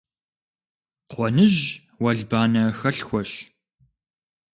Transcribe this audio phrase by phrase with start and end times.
[1.07, 1.61] Кхъуэныжь
[2.03, 3.31] уэлбанэ хэлъхуэщ.